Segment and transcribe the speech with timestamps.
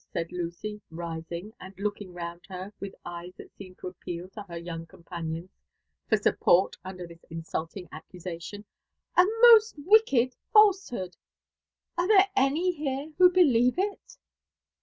[0.11, 4.57] said Lucy, rising, and looking round her with eyes that seemed to appeal to her
[4.57, 5.47] young companiooe
[6.11, 8.65] ftnr support under this insulting accusation;
[9.15, 11.15] ''a most wicked false hood.
[11.99, 14.17] Are there any here who believe it